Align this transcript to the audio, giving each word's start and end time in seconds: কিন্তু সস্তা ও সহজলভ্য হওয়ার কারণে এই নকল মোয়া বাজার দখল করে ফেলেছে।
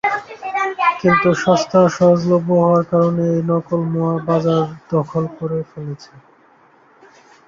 কিন্তু 1.01 1.29
সস্তা 1.43 1.77
ও 1.81 1.93
সহজলভ্য 1.97 2.49
হওয়ার 2.61 2.83
কারণে 2.91 3.23
এই 3.33 3.41
নকল 3.49 3.81
মোয়া 3.91 4.15
বাজার 4.27 4.61
দখল 4.91 5.23
করে 5.37 5.59
ফেলেছে। 5.71 6.11